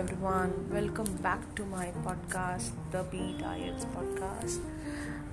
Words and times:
everyone. 0.00 0.52
Welcome 0.72 1.16
back 1.24 1.42
to 1.56 1.64
my 1.66 1.88
podcast, 2.04 2.70
the 2.90 3.02
Beat 3.10 3.40
IELTS 3.48 3.84
podcast. 3.94 4.60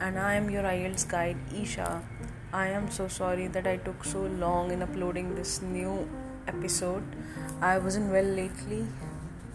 And 0.02 0.20
I 0.20 0.34
am 0.34 0.50
your 0.50 0.64
IELTS 0.64 1.08
guide, 1.08 1.38
Isha. 1.56 2.04
I 2.52 2.68
am 2.68 2.92
so 2.92 3.08
sorry 3.08 3.48
that 3.48 3.66
I 3.66 3.78
took 3.78 4.04
so 4.04 4.24
long 4.24 4.72
in 4.72 4.82
uploading 4.82 5.36
this 5.36 5.62
new 5.62 6.10
episode. 6.50 7.04
I 7.62 7.78
wasn't 7.78 8.12
well 8.12 8.26
lately. 8.26 8.86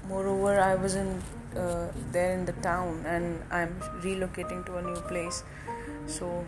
Moreover, 0.09 0.59
I 0.59 0.77
wasn't 0.77 1.23
uh, 1.55 1.89
there 2.11 2.33
in 2.33 2.47
the 2.47 2.57
town 2.69 3.05
and 3.07 3.43
I'm 3.51 3.79
relocating 4.01 4.65
to 4.65 4.79
a 4.79 4.83
new 4.83 5.01
place. 5.13 5.45
So, 6.07 6.43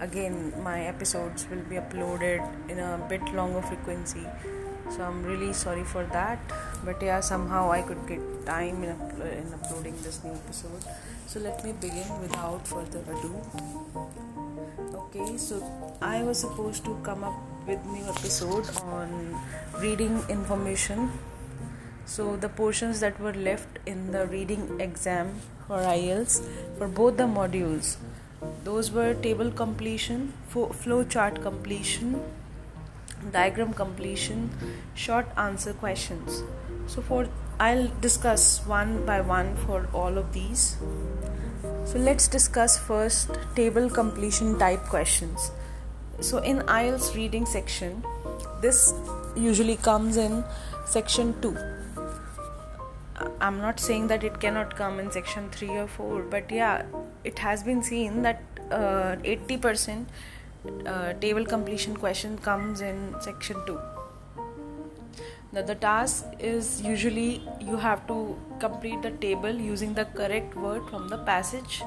again, 0.00 0.52
my 0.62 0.82
episodes 0.82 1.46
will 1.50 1.64
be 1.70 1.76
uploaded 1.76 2.46
in 2.68 2.78
a 2.78 2.98
bit 3.08 3.22
longer 3.32 3.62
frequency 3.62 4.26
so 4.96 5.02
i'm 5.02 5.22
really 5.24 5.52
sorry 5.52 5.84
for 5.84 6.04
that. 6.12 6.38
But 6.84 7.02
yeah 7.02 7.20
somehow 7.20 7.70
i 7.70 7.82
could 7.82 8.06
get 8.06 8.20
time 8.46 8.82
in, 8.84 8.90
in 8.90 9.54
uploading 9.54 9.96
this 10.02 10.22
new 10.24 10.32
episode. 10.32 10.84
So 11.26 11.40
let 11.40 11.64
me 11.64 11.72
begin 11.72 12.20
without 12.20 12.66
further 12.66 13.02
ado. 13.14 13.34
Okay 14.94 15.36
so 15.36 15.62
i 16.00 16.22
was 16.22 16.38
supposed 16.38 16.84
to 16.84 16.96
come 17.02 17.24
up 17.24 17.34
with 17.66 17.84
new 17.86 18.04
episode 18.04 18.68
on 18.82 19.40
reading 19.80 20.22
information. 20.28 21.10
So 22.04 22.36
the 22.36 22.48
portions 22.48 23.00
that 23.00 23.20
were 23.20 23.32
left 23.32 23.78
in 23.86 24.12
the 24.12 24.26
reading 24.26 24.80
exam 24.80 25.36
for 25.66 25.78
IELTS 25.78 26.42
for 26.76 26.88
both 26.88 27.16
the 27.16 27.24
modules. 27.24 27.96
Those 28.64 28.90
were 28.90 29.14
table 29.14 29.50
completion 29.50 30.32
flow 30.48 31.04
chart 31.04 31.40
completion 31.42 32.20
diagram 33.30 33.72
completion, 33.72 34.50
short 34.94 35.26
answer 35.36 35.72
questions. 35.72 36.42
So 36.86 37.02
for 37.02 37.28
I'll 37.60 37.88
discuss 38.00 38.66
one 38.66 39.06
by 39.06 39.20
one 39.20 39.56
for 39.56 39.88
all 39.92 40.18
of 40.18 40.32
these. 40.32 40.76
So 41.84 41.98
let's 41.98 42.26
discuss 42.28 42.78
first 42.78 43.30
table 43.54 43.88
completion 43.88 44.58
type 44.58 44.80
questions. 44.84 45.52
So 46.20 46.38
in 46.38 46.58
IELTS 46.60 47.14
reading 47.14 47.46
section, 47.46 48.04
this 48.60 48.94
usually 49.36 49.76
comes 49.76 50.16
in 50.16 50.44
section 50.86 51.40
2. 51.40 51.56
I'm 53.40 53.58
not 53.58 53.78
saying 53.78 54.08
that 54.08 54.24
it 54.24 54.40
cannot 54.40 54.76
come 54.76 54.98
in 54.98 55.10
section 55.10 55.50
3 55.50 55.68
or 55.70 55.86
4, 55.86 56.22
but 56.22 56.50
yeah, 56.50 56.84
it 57.24 57.38
has 57.38 57.62
been 57.62 57.82
seen 57.82 58.22
that 58.22 58.42
uh, 58.70 59.16
80% 59.22 60.06
uh, 60.86 61.12
table 61.14 61.44
completion 61.44 61.96
question 61.96 62.38
comes 62.38 62.80
in 62.80 63.14
section 63.20 63.56
2 63.66 63.78
now 65.54 65.60
the 65.60 65.74
task 65.74 66.24
is 66.38 66.80
usually 66.80 67.42
you 67.60 67.76
have 67.76 68.06
to 68.06 68.38
complete 68.58 69.02
the 69.02 69.10
table 69.10 69.52
using 69.52 69.92
the 69.92 70.06
correct 70.20 70.56
word 70.56 70.88
from 70.88 71.08
the 71.08 71.18
passage 71.18 71.82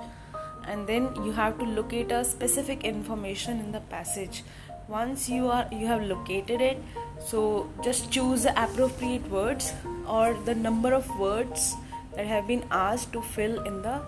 and 0.68 0.86
then 0.86 1.09
you 1.23 1.31
have 1.31 1.58
to 1.58 1.66
locate 1.66 2.12
a 2.12 2.23
specific 2.23 2.84
information 2.84 3.59
in 3.59 3.72
the 3.72 3.80
passage. 3.80 4.44
Once 4.88 5.28
you 5.30 5.48
are 5.48 5.68
you 5.72 5.88
have 5.88 6.03
located 6.03 6.62
it 6.62 6.78
so 7.20 7.68
just 7.84 8.12
choose 8.12 8.44
the 8.44 8.53
appropriate 8.64 9.28
words 9.31 9.73
or 10.08 10.36
the 10.46 10.53
number 10.53 10.94
of 10.94 11.09
words 11.20 11.73
that 12.16 12.28
have 12.28 12.46
been 12.48 12.64
asked 12.70 13.12
to 13.14 13.22
fill 13.22 13.64
in 13.64 13.81
the 13.81 14.00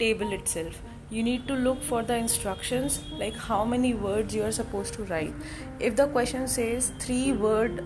table 0.00 0.32
itself 0.32 0.82
you 1.08 1.22
need 1.22 1.46
to 1.46 1.54
look 1.54 1.82
for 1.82 2.02
the 2.02 2.16
instructions 2.16 3.00
like 3.18 3.36
how 3.36 3.64
many 3.64 3.94
words 3.94 4.34
you 4.34 4.42
are 4.42 4.52
supposed 4.52 4.94
to 4.94 5.04
write. 5.04 5.34
If 5.78 5.96
the 5.96 6.06
question 6.08 6.48
says 6.48 6.92
three 6.98 7.32
word 7.32 7.84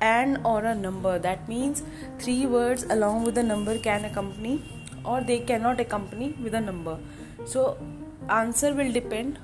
and 0.00 0.38
or 0.44 0.64
a 0.64 0.74
number 0.74 1.18
that 1.18 1.48
means 1.48 1.82
three 2.18 2.44
words 2.44 2.84
along 2.90 3.24
with 3.24 3.38
a 3.38 3.42
number 3.42 3.78
can 3.78 4.04
accompany 4.04 4.62
or 5.04 5.20
they 5.22 5.38
cannot 5.38 5.80
accompany 5.80 6.34
with 6.42 6.54
a 6.54 6.60
number. 6.60 6.98
So 7.46 7.78
answer 8.28 8.74
will 8.74 8.92
depend 8.92 9.38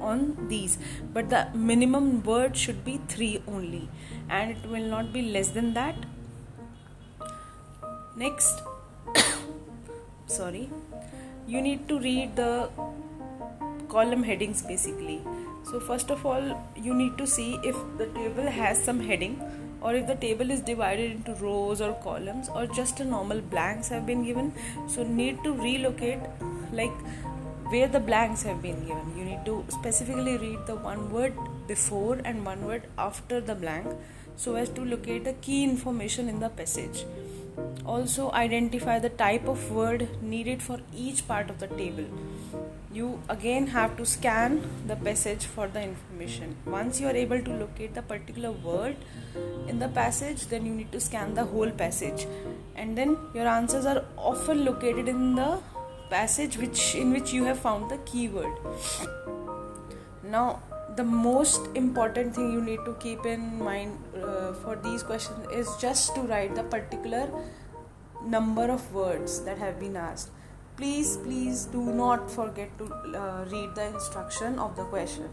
on 0.00 0.48
these. 0.48 0.78
But 1.12 1.30
the 1.30 1.48
minimum 1.54 2.22
word 2.22 2.56
should 2.56 2.84
be 2.84 3.00
3 3.08 3.42
only 3.48 3.88
and 4.28 4.50
it 4.50 4.68
will 4.68 4.84
not 4.84 5.12
be 5.12 5.22
less 5.22 5.48
than 5.48 5.74
that. 5.74 5.96
Next 8.16 8.62
sorry 10.26 10.68
you 11.46 11.60
need 11.60 11.88
to 11.88 11.98
read 11.98 12.36
the 12.36 12.68
column 13.88 14.22
headings 14.22 14.62
basically. 14.62 15.20
So 15.70 15.80
first 15.80 16.10
of 16.10 16.24
all 16.26 16.44
you 16.76 16.94
need 16.94 17.18
to 17.18 17.26
see 17.26 17.58
if 17.62 17.76
the 17.98 18.06
table 18.06 18.48
has 18.50 18.82
some 18.82 19.00
heading 19.00 19.40
or 19.80 19.94
if 19.94 20.06
the 20.06 20.14
table 20.14 20.50
is 20.50 20.60
divided 20.60 21.10
into 21.10 21.34
rows 21.34 21.80
or 21.80 21.92
columns 22.02 22.48
or 22.48 22.66
just 22.66 23.00
a 23.00 23.04
normal 23.04 23.40
blanks 23.40 23.88
have 23.88 24.06
been 24.06 24.24
given. 24.24 24.52
So 24.86 25.02
need 25.02 25.42
to 25.44 25.52
relocate 25.52 26.20
like 26.72 26.92
where 27.70 27.88
the 27.88 28.00
blanks 28.00 28.42
have 28.42 28.62
been 28.62 28.80
given. 28.86 29.16
You 29.16 29.24
need 29.24 29.44
to 29.46 29.64
specifically 29.68 30.36
read 30.36 30.66
the 30.66 30.76
one 30.76 31.10
word 31.10 31.34
before 31.66 32.20
and 32.24 32.44
one 32.44 32.64
word 32.66 32.82
after 32.98 33.40
the 33.40 33.54
blank 33.54 33.86
so 34.36 34.54
as 34.54 34.68
to 34.70 34.84
locate 34.84 35.24
the 35.24 35.34
key 35.34 35.62
information 35.64 36.28
in 36.28 36.40
the 36.40 36.48
passage 36.48 37.04
also 37.84 38.30
identify 38.32 38.98
the 38.98 39.08
type 39.08 39.46
of 39.46 39.70
word 39.70 40.08
needed 40.22 40.62
for 40.62 40.78
each 40.94 41.26
part 41.26 41.50
of 41.50 41.58
the 41.58 41.66
table. 41.66 42.04
You 42.92 43.22
again 43.28 43.66
have 43.68 43.96
to 43.96 44.04
scan 44.04 44.62
the 44.86 44.96
passage 44.96 45.44
for 45.44 45.66
the 45.66 45.82
information. 45.82 46.56
Once 46.66 47.00
you 47.00 47.06
are 47.06 47.16
able 47.16 47.40
to 47.42 47.50
locate 47.50 47.94
the 47.94 48.02
particular 48.02 48.52
word 48.52 48.96
in 49.66 49.78
the 49.78 49.88
passage 49.88 50.46
then 50.46 50.66
you 50.66 50.74
need 50.74 50.92
to 50.92 51.00
scan 51.00 51.34
the 51.34 51.44
whole 51.44 51.70
passage. 51.70 52.26
And 52.76 52.96
then 52.96 53.16
your 53.34 53.46
answers 53.46 53.86
are 53.86 54.04
often 54.16 54.64
located 54.64 55.08
in 55.08 55.34
the 55.34 55.58
passage 56.10 56.58
which 56.58 56.94
in 56.94 57.12
which 57.12 57.32
you 57.32 57.44
have 57.44 57.58
found 57.58 57.90
the 57.90 57.98
keyword. 57.98 58.52
Now 60.22 60.62
the 60.96 61.04
most 61.04 61.68
important 61.74 62.34
thing 62.34 62.52
you 62.52 62.60
need 62.60 62.80
to 62.84 62.94
keep 63.00 63.24
in 63.24 63.62
mind 63.62 63.98
uh, 64.16 64.52
for 64.52 64.76
these 64.76 65.02
questions 65.02 65.46
is 65.50 65.68
just 65.80 66.14
to 66.14 66.22
write 66.22 66.54
the 66.54 66.62
particular 66.64 67.30
number 68.24 68.70
of 68.70 68.92
words 68.92 69.40
that 69.44 69.58
have 69.58 69.80
been 69.80 69.96
asked. 69.96 70.30
Please 70.76 71.16
please 71.16 71.64
do 71.66 71.82
not 71.82 72.30
forget 72.30 72.76
to 72.78 72.84
uh, 72.92 73.44
read 73.50 73.74
the 73.74 73.86
instruction 73.86 74.58
of 74.58 74.76
the 74.76 74.84
question. 74.84 75.28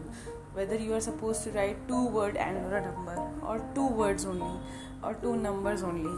Whether 0.54 0.76
you 0.76 0.94
are 0.94 1.00
supposed 1.00 1.44
to 1.44 1.50
write 1.50 1.76
two 1.88 2.06
word 2.06 2.36
and 2.36 2.56
or 2.66 2.76
a 2.76 2.84
number 2.84 3.16
or 3.46 3.62
two 3.74 3.86
words 3.86 4.24
only 4.24 4.58
or 5.02 5.14
two 5.14 5.36
numbers 5.36 5.82
only. 5.82 6.16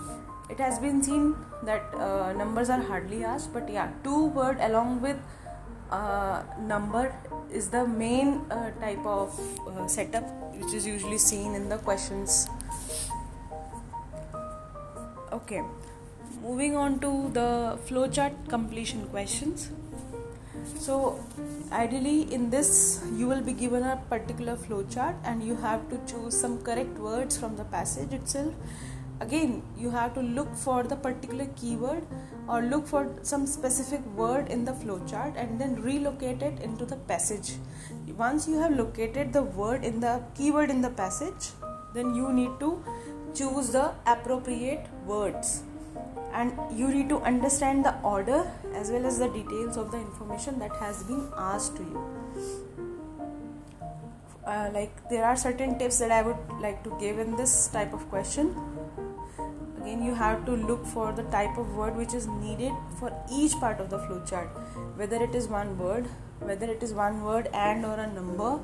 It 0.50 0.58
has 0.58 0.78
been 0.78 1.02
seen 1.02 1.36
that 1.62 1.94
uh, 1.94 2.32
numbers 2.32 2.70
are 2.70 2.80
hardly 2.80 3.24
asked 3.24 3.52
but 3.52 3.68
yeah 3.68 3.90
two 4.04 4.26
word 4.26 4.58
along 4.60 5.00
with 5.00 5.16
uh, 5.90 6.42
number 6.60 7.14
is 7.50 7.68
the 7.68 7.86
main 7.86 8.40
uh, 8.50 8.70
type 8.80 9.04
of 9.04 9.38
uh, 9.66 9.86
setup 9.86 10.24
which 10.54 10.74
is 10.74 10.86
usually 10.86 11.18
seen 11.18 11.54
in 11.54 11.68
the 11.68 11.78
questions. 11.78 12.48
Okay. 15.32 15.62
Moving 16.42 16.76
on 16.76 16.98
to 17.00 17.30
the 17.32 17.78
flowchart 17.86 18.34
completion 18.48 19.06
questions. 19.08 19.70
So 20.78 21.24
ideally 21.72 22.32
in 22.32 22.50
this 22.50 23.02
you 23.16 23.28
will 23.28 23.42
be 23.42 23.52
given 23.52 23.82
a 23.82 23.96
particular 24.10 24.56
flowchart 24.56 25.14
and 25.24 25.42
you 25.42 25.56
have 25.56 25.88
to 25.90 26.00
choose 26.06 26.38
some 26.38 26.62
correct 26.62 26.98
words 26.98 27.36
from 27.36 27.56
the 27.56 27.64
passage 27.64 28.12
itself. 28.12 28.52
Again 29.20 29.62
you 29.78 29.90
have 29.90 30.14
to 30.14 30.20
look 30.20 30.54
for 30.54 30.82
the 30.82 30.96
particular 30.96 31.46
keyword 31.56 32.04
or 32.48 32.62
look 32.62 32.86
for 32.86 33.14
some 33.22 33.46
specific 33.46 34.04
word 34.16 34.48
in 34.48 34.64
the 34.64 34.72
flowchart 34.72 35.36
and 35.36 35.60
then 35.60 35.80
relocate 35.80 36.42
it 36.42 36.60
into 36.60 36.84
the 36.84 36.96
passage. 36.96 37.54
Once 38.16 38.46
you 38.46 38.58
have 38.58 38.72
located 38.76 39.32
the 39.32 39.42
word 39.42 39.84
in 39.84 40.00
the 40.00 40.22
keyword 40.34 40.70
in 40.70 40.82
the 40.82 40.90
passage 40.90 41.50
then 41.94 42.14
you 42.14 42.32
need 42.32 42.50
to 42.60 42.82
choose 43.34 43.70
the 43.70 43.92
appropriate 44.06 44.86
words. 45.06 45.62
And 46.32 46.52
you 46.74 46.88
need 46.88 47.08
to 47.10 47.18
understand 47.20 47.84
the 47.84 47.94
order 48.00 48.50
as 48.74 48.90
well 48.90 49.06
as 49.06 49.18
the 49.18 49.28
details 49.28 49.76
of 49.76 49.90
the 49.90 49.98
information 49.98 50.58
that 50.58 50.74
has 50.76 51.02
been 51.04 51.28
asked 51.36 51.76
to 51.76 51.82
you. 51.82 52.68
Uh, 54.46 54.70
like 54.74 55.08
there 55.08 55.24
are 55.24 55.36
certain 55.36 55.78
tips 55.78 55.98
that 56.00 56.10
i 56.10 56.20
would 56.20 56.36
like 56.60 56.82
to 56.82 56.90
give 56.98 57.20
in 57.20 57.36
this 57.36 57.68
type 57.68 57.92
of 57.92 58.08
question 58.08 58.52
again 59.82 60.02
you 60.04 60.14
have 60.14 60.44
to 60.46 60.52
look 60.68 60.84
for 60.86 61.12
the 61.12 61.22
type 61.34 61.56
of 61.58 61.76
word 61.76 61.96
which 61.96 62.14
is 62.14 62.26
needed 62.26 62.72
for 62.98 63.12
each 63.30 63.54
part 63.54 63.80
of 63.80 63.90
the 63.90 63.98
flowchart. 63.98 64.48
Whether 64.96 65.22
it 65.22 65.34
is 65.34 65.48
one 65.48 65.78
word 65.78 66.06
whether 66.40 66.66
it 66.66 66.82
is 66.82 66.92
one 66.92 67.22
word 67.22 67.48
and 67.52 67.84
or 67.84 67.94
a 67.94 68.06
number 68.12 68.60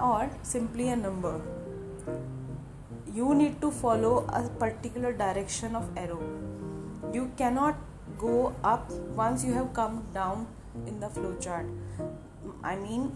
or 0.00 0.30
simply 0.42 0.88
a 0.88 0.96
number. 0.96 1.40
You 3.14 3.34
need 3.34 3.60
to 3.60 3.70
follow 3.70 4.26
a 4.28 4.48
particular 4.48 5.12
direction 5.12 5.76
of 5.76 5.90
arrow. 5.96 6.22
You 7.12 7.30
cannot 7.36 7.76
go 8.18 8.54
up 8.64 8.90
once 8.90 9.44
you 9.44 9.52
have 9.54 9.74
come 9.74 10.06
down 10.14 10.46
in 10.86 11.00
the 11.00 11.08
flowchart. 11.08 11.68
I 12.62 12.76
mean 12.76 13.12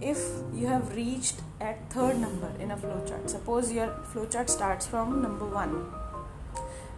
if 0.00 0.18
you 0.52 0.66
have 0.66 0.94
reached 0.96 1.42
at 1.60 1.90
third 1.90 2.18
number 2.18 2.50
in 2.58 2.72
a 2.72 2.76
flowchart 2.76 3.28
suppose 3.30 3.70
your 3.72 3.88
flowchart 4.12 4.48
starts 4.48 4.86
from 4.86 5.22
number 5.22 5.46
1 5.46 6.01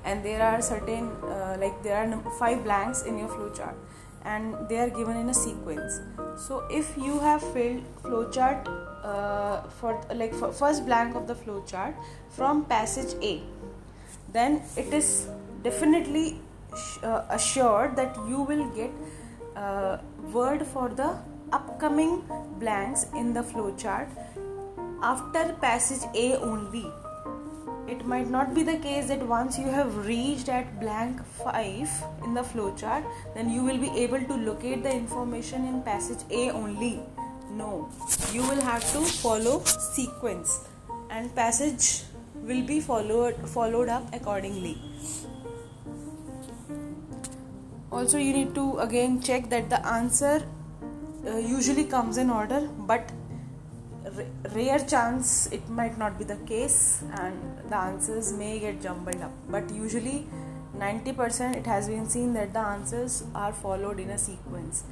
and 0.04 0.24
there 0.24 0.42
are 0.42 0.60
certain 0.60 1.10
uh, 1.24 1.56
like 1.60 1.82
there 1.82 1.96
are 1.96 2.30
five 2.38 2.62
blanks 2.64 3.02
in 3.02 3.18
your 3.18 3.28
flowchart 3.28 3.74
and 4.24 4.54
they 4.68 4.78
are 4.78 4.90
given 4.90 5.16
in 5.16 5.28
a 5.28 5.34
sequence 5.34 6.00
so 6.36 6.64
if 6.70 6.96
you 6.96 7.18
have 7.20 7.42
filled 7.52 7.82
flowchart 8.02 8.68
uh, 9.04 9.62
for 9.80 10.00
like 10.14 10.34
for 10.34 10.52
first 10.52 10.86
blank 10.86 11.14
of 11.14 11.26
the 11.26 11.34
flowchart 11.34 11.94
from 12.30 12.64
passage 12.64 13.14
a 13.22 13.40
then 14.32 14.62
it 14.76 14.92
is 14.92 15.28
definitely 15.62 16.40
uh, 17.02 17.22
assured 17.30 17.96
that 17.96 18.16
you 18.28 18.40
will 18.42 18.68
get 18.70 18.90
uh, 19.56 19.98
word 20.32 20.66
for 20.66 20.88
the 20.88 21.16
upcoming 21.52 22.22
blanks 22.58 23.06
in 23.14 23.32
the 23.32 23.42
flowchart 23.42 24.08
after 25.04 25.52
passage 25.60 26.04
A 26.14 26.36
only. 26.36 26.86
It 27.88 28.04
might 28.06 28.30
not 28.30 28.54
be 28.54 28.62
the 28.62 28.76
case 28.76 29.08
that 29.08 29.26
once 29.26 29.58
you 29.58 29.66
have 29.66 30.06
reached 30.06 30.48
at 30.48 30.80
blank 30.80 31.24
5 31.24 32.04
in 32.24 32.34
the 32.34 32.42
flowchart, 32.42 33.04
then 33.34 33.50
you 33.50 33.62
will 33.62 33.78
be 33.78 33.90
able 34.04 34.20
to 34.20 34.34
locate 34.34 34.82
the 34.82 34.92
information 34.92 35.66
in 35.66 35.82
passage 35.82 36.24
A 36.30 36.50
only. 36.50 37.00
No, 37.50 37.88
you 38.32 38.42
will 38.42 38.60
have 38.62 38.80
to 38.92 39.00
follow 39.00 39.62
sequence 39.64 40.60
and 41.10 41.34
passage 41.34 42.04
will 42.48 42.62
be 42.70 42.80
followed 42.80 43.36
followed 43.48 43.88
up 43.88 44.14
accordingly 44.18 44.76
also 47.90 48.18
you 48.18 48.32
need 48.38 48.54
to 48.54 48.64
again 48.86 49.20
check 49.28 49.48
that 49.50 49.70
the 49.74 49.80
answer 49.86 50.34
uh, 51.26 51.36
usually 51.36 51.84
comes 51.84 52.18
in 52.18 52.30
order 52.30 52.60
but 52.92 53.12
rare 54.54 54.78
chance 54.78 55.48
it 55.50 55.68
might 55.68 55.96
not 55.98 56.18
be 56.18 56.24
the 56.24 56.36
case 56.46 57.02
and 57.18 57.40
the 57.68 57.76
answers 57.76 58.32
may 58.32 58.58
get 58.58 58.82
jumbled 58.82 59.20
up. 59.22 59.32
But 59.48 59.70
usually 59.70 60.26
90% 60.76 61.56
it 61.56 61.66
has 61.66 61.88
been 61.88 62.08
seen 62.08 62.34
that 62.34 62.52
the 62.52 62.58
answers 62.58 63.24
are 63.34 63.52
followed 63.52 64.00
in 64.00 64.10
a 64.10 64.18
sequence. 64.18 64.84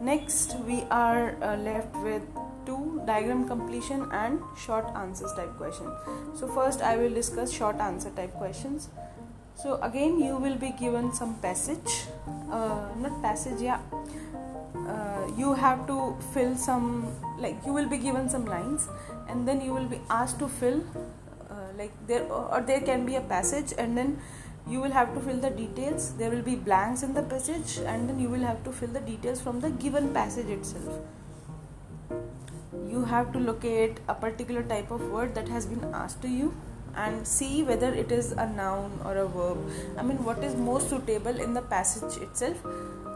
Next 0.00 0.56
we 0.66 0.82
are 0.90 1.36
uh, 1.42 1.56
left 1.56 1.96
with 1.96 2.22
two 2.64 3.02
diagram 3.06 3.46
completion 3.48 4.08
and 4.12 4.40
short 4.56 4.86
answers 4.94 5.32
type 5.32 5.56
question. 5.56 5.90
So 6.34 6.46
first 6.46 6.80
i 6.80 6.96
will 6.96 7.12
discuss 7.12 7.52
short 7.52 7.76
answer 7.76 8.10
type 8.10 8.34
questions 8.34 8.88
so 9.56 9.80
again 9.82 10.18
you 10.20 10.36
will 10.36 10.56
be 10.56 10.70
given 10.70 11.12
some 11.12 11.34
passage. 11.36 12.04
Uh, 12.50 12.88
not 12.98 13.22
passage 13.22 13.60
yeah. 13.60 13.80
Uh, 14.74 15.26
you 15.36 15.54
have 15.54 15.86
to 15.86 16.16
fill 16.32 16.54
some 16.56 17.06
like 17.38 17.56
you 17.64 17.72
will 17.72 17.88
be 17.88 17.96
given 17.98 18.28
some 18.28 18.44
lines 18.44 18.88
and 19.28 19.48
then 19.48 19.60
you 19.60 19.72
will 19.72 19.86
be 19.86 20.00
asked 20.10 20.38
to 20.38 20.46
fill 20.46 20.84
uh, 21.50 21.68
like 21.78 21.92
there 22.06 22.22
or 22.24 22.60
there 22.60 22.80
can 22.80 23.06
be 23.06 23.16
a 23.16 23.20
passage 23.20 23.72
and 23.78 23.96
then 23.96 24.20
you 24.68 24.80
will 24.80 24.90
have 24.90 25.14
to 25.14 25.20
fill 25.20 25.38
the 25.38 25.50
details. 25.50 26.12
There 26.14 26.30
will 26.30 26.42
be 26.42 26.56
blanks 26.56 27.02
in 27.02 27.14
the 27.14 27.22
passage 27.22 27.78
and 27.78 28.08
then 28.08 28.20
you 28.20 28.28
will 28.28 28.46
have 28.50 28.62
to 28.64 28.72
fill 28.72 28.88
the 28.88 29.00
details 29.00 29.40
from 29.40 29.60
the 29.60 29.70
given 29.70 30.12
passage 30.12 30.48
itself. 30.48 31.00
You 32.88 33.04
have 33.04 33.32
to 33.32 33.38
locate 33.38 34.00
a 34.08 34.14
particular 34.14 34.62
type 34.62 34.90
of 34.90 35.08
word 35.10 35.34
that 35.34 35.48
has 35.48 35.66
been 35.66 35.84
asked 35.94 36.20
to 36.22 36.28
you 36.28 36.54
and 36.96 37.26
see 37.26 37.62
whether 37.62 37.92
it 37.92 38.10
is 38.10 38.32
a 38.32 38.46
noun 38.46 38.98
or 39.04 39.16
a 39.16 39.26
verb. 39.26 39.58
I 39.98 40.02
mean 40.02 40.22
what 40.24 40.42
is 40.42 40.54
most 40.54 40.90
suitable 40.90 41.40
in 41.40 41.54
the 41.54 41.62
passage 41.62 42.20
itself. 42.22 42.56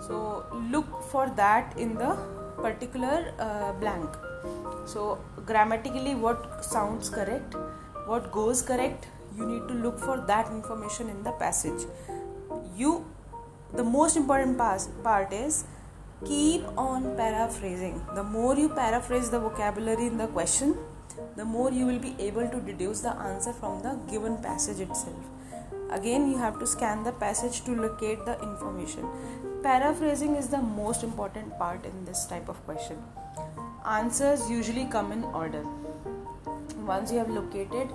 So 0.06 0.46
look 0.70 1.02
for 1.10 1.30
that 1.36 1.78
in 1.78 1.94
the 1.94 2.16
particular 2.56 3.32
uh, 3.38 3.72
blank. 3.72 4.08
So 4.86 5.18
grammatically 5.46 6.14
what 6.14 6.64
sounds 6.64 7.08
correct 7.10 7.54
what 8.06 8.30
goes 8.32 8.62
correct 8.62 9.06
you 9.36 9.46
need 9.46 9.66
to 9.68 9.74
look 9.74 9.98
for 9.98 10.16
that 10.26 10.48
information 10.50 11.08
in 11.08 11.22
the 11.22 11.32
passage. 11.32 11.86
You 12.76 13.04
the 13.72 13.84
most 13.84 14.16
important 14.16 14.58
part 14.58 15.32
is 15.32 15.64
keep 16.24 16.62
on 16.76 17.16
paraphrasing. 17.16 18.04
The 18.14 18.22
more 18.22 18.56
you 18.56 18.68
paraphrase 18.68 19.30
the 19.30 19.38
vocabulary 19.38 20.06
in 20.06 20.18
the 20.18 20.26
question 20.26 20.76
the 21.36 21.44
more 21.44 21.70
you 21.70 21.86
will 21.86 21.98
be 21.98 22.14
able 22.18 22.48
to 22.48 22.60
deduce 22.60 23.00
the 23.00 23.14
answer 23.16 23.52
from 23.52 23.82
the 23.82 23.98
given 24.10 24.36
passage 24.38 24.80
itself. 24.80 25.24
Again, 25.90 26.30
you 26.30 26.38
have 26.38 26.58
to 26.60 26.66
scan 26.66 27.02
the 27.02 27.12
passage 27.12 27.64
to 27.64 27.72
locate 27.74 28.24
the 28.24 28.40
information. 28.42 29.08
Paraphrasing 29.62 30.36
is 30.36 30.48
the 30.48 30.58
most 30.58 31.02
important 31.02 31.58
part 31.58 31.84
in 31.84 32.04
this 32.04 32.26
type 32.26 32.48
of 32.48 32.64
question. 32.64 33.02
Answers 33.84 34.48
usually 34.48 34.86
come 34.86 35.10
in 35.10 35.24
order. 35.24 35.64
Once 36.86 37.10
you 37.10 37.18
have 37.18 37.28
located 37.28 37.88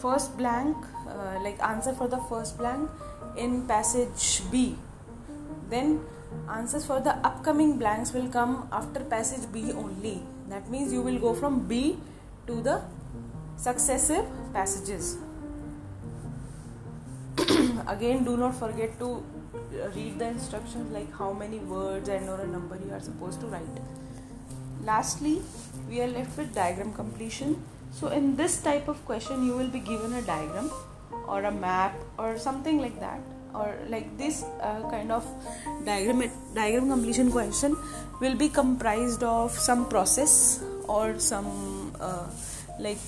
first 0.00 0.36
blank, 0.36 0.76
uh, 1.08 1.38
like 1.42 1.60
answer 1.62 1.92
for 1.92 2.06
the 2.06 2.18
first 2.28 2.58
blank 2.58 2.90
in 3.36 3.66
passage 3.66 4.42
B, 4.50 4.76
then 5.70 6.00
answers 6.50 6.84
for 6.84 7.00
the 7.00 7.16
upcoming 7.26 7.78
blanks 7.78 8.12
will 8.12 8.28
come 8.28 8.68
after 8.70 9.00
passage 9.00 9.50
B 9.52 9.72
only. 9.72 10.22
That 10.48 10.70
means 10.70 10.92
you 10.92 11.02
will 11.02 11.18
go 11.18 11.34
from 11.34 11.66
B 11.66 11.98
to 12.48 12.60
the 12.68 12.80
successive 13.56 14.24
passages. 14.52 15.16
Again, 17.86 18.24
do 18.24 18.36
not 18.36 18.54
forget 18.58 18.98
to 18.98 19.22
read 19.94 20.18
the 20.18 20.26
instructions 20.26 20.92
like 20.92 21.12
how 21.16 21.32
many 21.32 21.58
words 21.58 22.08
and 22.08 22.28
or 22.28 22.40
a 22.40 22.46
number 22.46 22.76
you 22.84 22.92
are 22.92 23.00
supposed 23.00 23.40
to 23.40 23.46
write. 23.46 23.80
Lastly, 24.82 25.40
we 25.88 26.00
are 26.00 26.06
left 26.06 26.36
with 26.36 26.54
diagram 26.54 26.92
completion. 26.94 27.62
So, 27.92 28.08
in 28.08 28.36
this 28.36 28.60
type 28.60 28.88
of 28.88 29.04
question, 29.04 29.44
you 29.46 29.56
will 29.56 29.68
be 29.68 29.80
given 29.80 30.14
a 30.14 30.22
diagram 30.22 30.70
or 31.26 31.42
a 31.44 31.50
map 31.50 31.94
or 32.18 32.38
something 32.38 32.80
like 32.80 32.98
that 33.00 33.20
or 33.54 33.74
like 33.88 34.16
this 34.18 34.44
uh, 34.60 34.82
kind 34.90 35.10
of 35.10 35.26
diagram 35.84 36.30
diagram 36.54 36.90
completion 36.90 37.30
question 37.32 37.76
will 38.20 38.34
be 38.34 38.48
comprised 38.48 39.22
of 39.22 39.50
some 39.50 39.88
process 39.88 40.62
or 40.86 41.18
some 41.18 41.77
uh, 42.00 42.26
like 42.78 42.98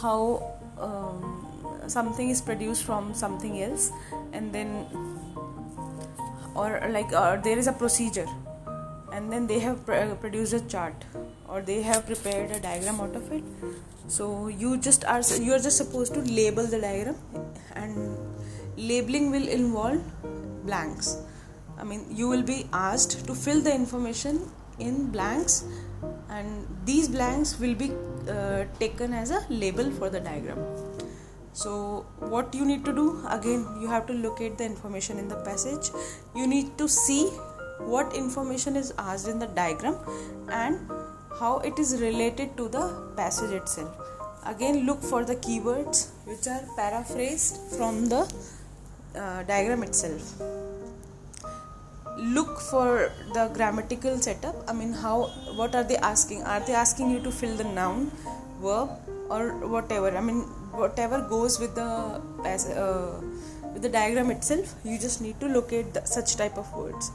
how 0.00 0.52
um, 0.78 1.46
something 1.86 2.30
is 2.30 2.40
produced 2.40 2.84
from 2.84 3.14
something 3.14 3.62
else 3.62 3.90
and 4.32 4.52
then 4.52 4.86
or 6.54 6.80
like 6.90 7.12
uh, 7.12 7.36
there 7.36 7.58
is 7.58 7.66
a 7.66 7.72
procedure 7.72 8.26
and 9.12 9.32
then 9.32 9.46
they 9.46 9.58
have 9.58 9.84
pr- 9.86 10.14
produced 10.20 10.52
a 10.52 10.60
chart 10.68 11.04
or 11.48 11.60
they 11.60 11.82
have 11.82 12.06
prepared 12.06 12.50
a 12.50 12.60
diagram 12.60 13.00
out 13.00 13.14
of 13.14 13.30
it. 13.32 13.44
So 14.08 14.48
you 14.48 14.76
just 14.78 15.04
are 15.04 15.22
you 15.40 15.52
are 15.52 15.58
just 15.58 15.76
supposed 15.76 16.14
to 16.14 16.20
label 16.20 16.66
the 16.66 16.80
diagram 16.80 17.16
and 17.74 18.16
labeling 18.76 19.30
will 19.30 19.48
involve 19.48 20.02
blanks. 20.64 21.16
I 21.78 21.84
mean 21.84 22.04
you 22.10 22.28
will 22.28 22.42
be 22.42 22.68
asked 22.72 23.26
to 23.26 23.34
fill 23.34 23.60
the 23.60 23.74
information 23.74 24.50
in 24.78 25.10
blanks 25.10 25.64
and 26.36 26.66
these 26.84 27.08
blanks 27.08 27.58
will 27.58 27.74
be 27.74 27.90
uh, 28.28 28.64
taken 28.80 29.12
as 29.12 29.30
a 29.30 29.40
label 29.48 29.90
for 29.90 30.10
the 30.10 30.20
diagram. 30.20 30.58
So 31.52 32.04
what 32.18 32.54
you 32.54 32.64
need 32.70 32.84
to 32.84 32.92
do 32.92 33.04
again 33.34 33.60
you 33.80 33.88
have 33.88 34.06
to 34.08 34.12
locate 34.12 34.58
the 34.58 34.64
information 34.64 35.18
in 35.18 35.28
the 35.28 35.36
passage. 35.36 35.90
You 36.34 36.46
need 36.46 36.76
to 36.78 36.88
see 36.88 37.22
what 37.92 38.14
information 38.14 38.76
is 38.76 38.92
asked 38.98 39.28
in 39.28 39.38
the 39.38 39.46
diagram 39.46 39.96
and 40.50 40.90
how 41.40 41.58
it 41.70 41.78
is 41.78 42.00
related 42.00 42.56
to 42.58 42.68
the 42.68 42.84
passage 43.16 43.52
itself. 43.52 43.96
Again 44.44 44.84
look 44.86 45.02
for 45.02 45.24
the 45.24 45.36
keywords 45.36 46.10
which 46.26 46.46
are 46.46 46.62
paraphrased 46.76 47.56
from 47.76 48.06
the 48.06 48.20
uh, 49.14 49.42
diagram 49.44 49.82
itself. 49.82 50.34
Look 52.18 52.60
for 52.60 53.12
the 53.34 53.50
grammatical 53.54 54.16
setup 54.26 54.56
i 54.68 54.72
mean 54.72 54.92
how 54.92 55.16
what 55.56 55.74
are 55.74 55.84
they 55.84 55.96
asking? 55.96 56.42
Are 56.44 56.60
they 56.60 56.74
asking 56.74 57.10
you 57.10 57.20
to 57.20 57.30
fill 57.30 57.56
the 57.56 57.64
noun 57.64 58.10
verb 58.60 58.90
or 59.30 59.54
whatever? 59.74 60.16
I 60.16 60.20
mean 60.20 60.42
whatever 60.82 61.20
goes 61.28 61.58
with 61.58 61.74
the 61.74 61.82
uh, 61.82 63.20
with 63.72 63.82
the 63.82 63.88
diagram 63.88 64.30
itself 64.30 64.74
you 64.84 64.98
just 64.98 65.20
need 65.20 65.40
to 65.40 65.48
locate 65.48 65.94
the, 65.94 66.04
such 66.04 66.36
type 66.36 66.56
of 66.56 66.72
words. 66.74 67.10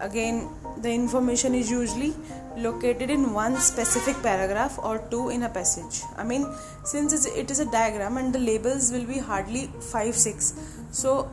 Again 0.00 0.48
the 0.78 0.90
information 0.90 1.54
is 1.54 1.70
usually 1.70 2.14
located 2.56 3.10
in 3.10 3.32
one 3.32 3.56
specific 3.56 4.20
paragraph 4.22 4.78
or 4.82 4.98
two 5.10 5.28
in 5.30 5.44
a 5.44 5.48
passage. 5.48 6.02
I 6.16 6.24
mean 6.24 6.46
since 6.84 7.26
it 7.26 7.50
is 7.50 7.60
a 7.60 7.70
diagram 7.70 8.16
and 8.16 8.34
the 8.34 8.40
labels 8.40 8.90
will 8.92 9.06
be 9.06 9.18
hardly 9.18 9.70
5 9.80 10.14
6 10.14 10.54
so 10.90 11.30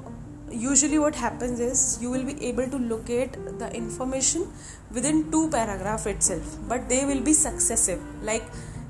usually 0.51 0.99
what 0.99 1.15
happens 1.15 1.59
is 1.59 1.99
you 2.01 2.09
will 2.09 2.23
be 2.23 2.43
able 2.45 2.67
to 2.69 2.77
locate 2.77 3.33
the 3.59 3.71
information 3.75 4.47
within 4.91 5.31
two 5.31 5.49
paragraph 5.49 6.07
itself 6.07 6.57
but 6.67 6.89
they 6.89 7.05
will 7.05 7.21
be 7.21 7.33
successive. 7.33 8.01
Like 8.23 8.43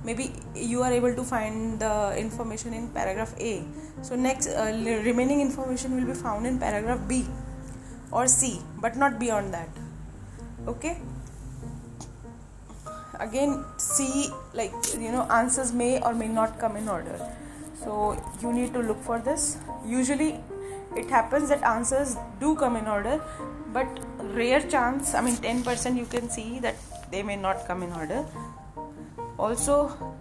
maybe 0.03 0.31
you 0.55 0.81
are 0.83 0.91
able 0.91 1.13
to 1.13 1.23
find 1.23 1.79
the 1.79 2.15
information 2.17 2.73
in 2.73 2.89
paragraph 2.89 3.33
a. 3.39 3.63
So 4.01 4.15
next 4.15 4.47
uh, 4.47 4.71
remaining 5.03 5.41
information 5.41 5.95
will 5.95 6.05
be 6.05 6.13
found 6.13 6.47
in 6.47 6.59
paragraph 6.59 7.07
b 7.07 7.25
or 8.11 8.27
c 8.27 8.59
but 8.81 8.95
not 8.95 9.19
beyond 9.19 9.53
that. 9.53 9.69
Okay? 10.67 10.97
Again 13.19 13.65
see 13.77 14.29
like 14.53 14.71
you 14.97 15.11
know 15.11 15.23
answers 15.23 15.73
may 15.73 16.01
or 16.01 16.13
may 16.13 16.27
not 16.27 16.59
come 16.59 16.77
in 16.77 16.87
order. 16.87 17.19
So 17.83 18.21
you 18.41 18.53
need 18.53 18.73
to 18.73 18.79
look 18.79 19.01
for 19.01 19.19
this. 19.19 19.57
Usually 19.85 20.39
it 20.96 21.10
happens 21.10 21.50
that 21.50 21.63
answers 21.63 22.15
do 22.39 22.55
come 22.55 22.75
in 22.75 22.88
order 22.88 23.22
but 23.74 23.88
rare 24.34 24.62
chance 24.62 25.13
i 25.13 25.22
mean 25.22 25.36
10% 25.36 25.98
you 25.98 26.05
can 26.05 26.29
see 26.29 26.60
that 26.60 26.75
they 27.12 27.24
may 27.24 27.36
not 27.36 27.65
come 27.67 27.84
in 27.84 27.91
order. 27.91 28.25
Also 29.38 29.75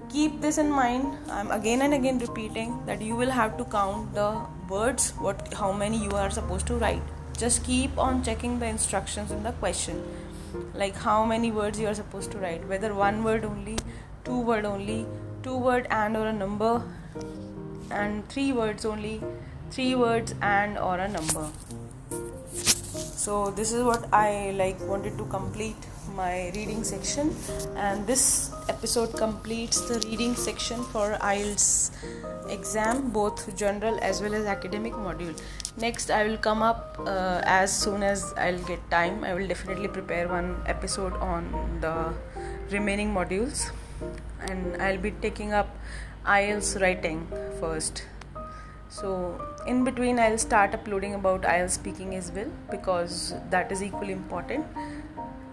keep 0.08 0.40
this 0.40 0.58
in 0.58 0.70
mind 0.70 1.16
i'm 1.30 1.50
again 1.50 1.82
and 1.82 1.92
again 1.92 2.18
repeating 2.18 2.80
that 2.86 3.02
you 3.02 3.16
will 3.16 3.30
have 3.30 3.56
to 3.58 3.64
count 3.64 4.14
the 4.14 4.28
words 4.70 5.10
what 5.26 5.52
how 5.54 5.72
many 5.72 6.02
you 6.02 6.12
are 6.12 6.30
supposed 6.30 6.66
to 6.68 6.74
write. 6.74 7.02
Just 7.36 7.64
keep 7.64 7.98
on 7.98 8.22
checking 8.22 8.58
the 8.58 8.66
instructions 8.66 9.30
in 9.30 9.42
the 9.42 9.52
question 9.64 10.02
like 10.74 10.96
how 10.96 11.24
many 11.24 11.50
words 11.52 11.78
you 11.78 11.86
are 11.86 11.94
supposed 11.94 12.30
to 12.32 12.38
write 12.38 12.66
whether 12.68 12.94
one 12.94 13.22
word 13.22 13.44
only 13.44 13.76
two 14.24 14.40
word 14.40 14.64
only 14.64 15.06
two 15.42 15.56
word 15.56 15.86
and 15.90 16.16
or 16.16 16.26
a 16.28 16.32
number 16.32 16.82
and 17.90 18.26
three 18.28 18.52
words 18.52 18.84
only 18.84 19.20
three 19.70 19.94
words 19.94 20.34
and 20.42 20.78
or 20.78 20.98
a 20.98 21.08
number. 21.08 21.48
So 23.28 23.50
this 23.50 23.72
is 23.72 23.82
what 23.82 24.04
i 24.12 24.52
like 24.56 24.80
wanted 24.90 25.18
to 25.18 25.24
complete 25.24 25.86
my 26.16 26.50
reading 26.54 26.82
section. 26.82 27.34
And 27.76 28.06
this 28.06 28.52
episode 28.68 29.16
completes 29.16 29.80
the 29.88 29.98
reading 30.08 30.34
section 30.34 30.82
for 30.84 31.18
IELTS 31.20 31.90
exam 32.48 33.10
both 33.10 33.54
general 33.56 33.98
as 34.00 34.22
well 34.22 34.34
as 34.34 34.46
academic 34.46 34.94
module. 34.94 35.38
Next 35.76 36.10
i 36.10 36.24
will 36.26 36.38
come 36.38 36.62
up 36.62 36.96
uh, 37.06 37.42
as 37.44 37.76
soon 37.76 38.02
as 38.02 38.32
i'll 38.36 38.64
get 38.70 38.90
time. 38.90 39.24
I 39.24 39.34
will 39.34 39.46
definitely 39.46 39.88
prepare 39.88 40.28
one 40.28 40.56
episode 40.66 41.12
on 41.14 41.50
the 41.80 42.14
remaining 42.70 43.12
modules. 43.14 43.70
And 44.40 44.80
i'll 44.80 45.02
be 45.08 45.10
taking 45.10 45.52
up 45.52 45.76
IELTS 46.24 46.80
writing 46.80 47.26
first 47.60 48.04
so 48.88 49.40
in 49.66 49.84
between 49.84 50.18
i'll 50.18 50.38
start 50.38 50.74
uploading 50.74 51.14
about 51.14 51.42
IELTS 51.42 51.70
speaking 51.70 52.14
as 52.14 52.32
well 52.32 52.50
because 52.70 53.34
that 53.50 53.70
is 53.70 53.82
equally 53.82 54.12
important. 54.12 54.66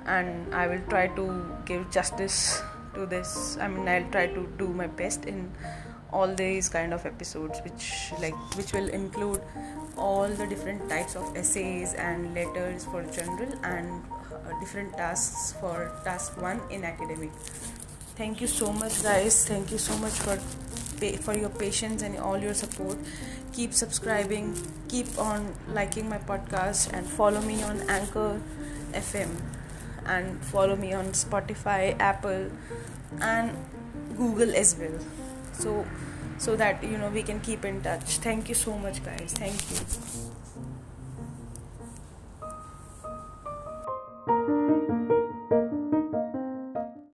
And 0.06 0.54
i 0.54 0.68
will 0.68 0.82
try 0.90 1.08
to 1.08 1.56
give 1.66 1.90
justice 1.92 2.62
to 2.94 3.06
this. 3.06 3.58
I 3.60 3.68
mean 3.68 3.88
i'll 3.88 4.10
try 4.12 4.28
to 4.28 4.48
do 4.58 4.68
my 4.68 4.88
best 4.88 5.26
in 5.26 5.52
all 6.12 6.34
these 6.34 6.70
kind 6.70 6.94
of 6.94 7.06
episodes 7.06 7.60
which 7.64 8.14
like 8.22 8.36
which 8.56 8.72
will 8.72 8.88
include 8.90 9.42
all 9.98 10.28
the 10.28 10.48
different 10.48 10.88
types 10.90 11.16
of 11.16 11.36
essays 11.36 11.94
and 11.94 12.34
letters 12.34 12.86
for 12.86 13.04
general 13.04 13.52
and 13.64 14.04
uh, 14.46 14.60
different 14.60 14.94
tasks 14.94 15.54
for 15.60 15.92
task 16.04 16.40
1 16.42 16.62
in 16.70 16.84
academic. 16.84 17.32
Thank 18.16 18.40
you 18.40 18.48
so 18.48 18.72
much 18.72 19.04
guys. 19.04 19.46
Thank 19.46 19.72
you 19.72 19.78
so 19.78 19.98
much 19.98 20.14
for 20.14 20.40
for 21.22 21.36
your 21.36 21.50
patience 21.50 22.02
and 22.02 22.18
all 22.18 22.38
your 22.38 22.54
support. 22.54 22.98
Keep 23.54 23.74
subscribing 23.74 24.54
keep 24.88 25.18
on 25.18 25.54
liking 25.74 26.08
my 26.10 26.18
podcast 26.18 26.92
and 26.94 27.06
follow 27.06 27.42
me 27.42 27.62
on 27.64 27.82
anchor 27.90 28.40
fm 28.94 29.30
and 30.06 30.40
follow 30.46 30.76
me 30.76 30.94
on 30.94 31.06
spotify 31.08 31.98
apple 32.00 32.50
and 33.22 33.52
google 34.18 34.56
as 34.56 34.76
well. 34.78 35.00
So 35.54 35.86
so 36.38 36.56
that 36.56 36.84
you 36.84 36.98
know 36.98 37.10
we 37.10 37.24
can 37.24 37.40
keep 37.40 37.66
in 37.66 37.82
touch. 37.82 38.18
Thank 38.18 38.50
you 38.50 38.56
so 38.56 38.78
much 38.78 39.04
guys. 39.04 39.34
Thank 39.34 39.70
you 39.72 40.35